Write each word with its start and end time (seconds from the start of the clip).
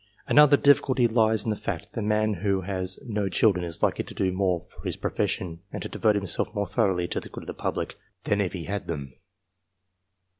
Another 0.27 0.57
difficulty 0.57 1.07
lies 1.07 1.43
in 1.43 1.51
the 1.51 1.55
fact, 1.55 1.93
that 1.93 1.99
a 1.99 2.03
man 2.03 2.33
who 2.41 2.61
has 2.61 2.97
no 3.05 3.29
children 3.29 3.63
is 3.63 3.83
likely 3.83 4.03
to 4.05 4.15
do 4.15 4.31
more 4.31 4.61
for 4.61 4.81
his 4.83 4.95
profession, 4.97 5.59
and 5.71 5.83
to 5.83 5.89
devote 5.89 6.15
himself 6.15 6.55
more 6.55 6.65
thoroughly 6.65 7.07
to 7.07 7.19
the 7.19 7.29
good 7.29 7.43
of 7.43 7.47
the 7.47 7.53
public, 7.53 7.99
than 8.23 8.41
if 8.41 8.53
he 8.53 8.63
had 8.63 8.87
them. 8.87 9.13